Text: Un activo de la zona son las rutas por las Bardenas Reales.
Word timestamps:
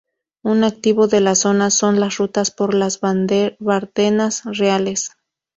Un 0.41 0.63
activo 0.63 1.05
de 1.07 1.19
la 1.21 1.35
zona 1.35 1.69
son 1.69 1.99
las 1.99 2.17
rutas 2.17 2.49
por 2.49 2.73
las 2.73 3.01
Bardenas 3.01 4.41
Reales. 4.45 5.11